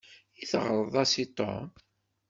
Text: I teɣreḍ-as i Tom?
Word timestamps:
I 0.41 0.43
teɣreḍ-as 0.51 1.13
i 1.23 1.25
Tom? 1.37 1.67